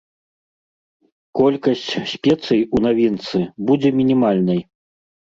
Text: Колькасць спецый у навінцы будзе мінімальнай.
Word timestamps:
Колькасць 1.39 1.83
спецый 2.13 2.61
у 2.77 2.81
навінцы 2.85 3.41
будзе 3.69 3.89
мінімальнай. 3.99 4.59